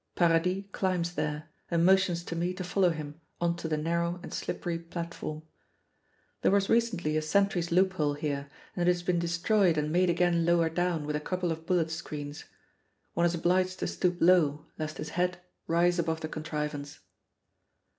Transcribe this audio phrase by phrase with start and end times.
[0.15, 4.33] Paradis climbs there, and motions to me to follow him on to the narrow and
[4.33, 5.43] slippery platform.
[6.41, 10.43] There was recently a sentry's loophole here, and it has been destroyed and made again
[10.43, 12.45] lower down with a couple of bullet screens.
[13.13, 15.37] One is obliged to stoop low lest his head
[15.67, 16.97] rise above the contrivance.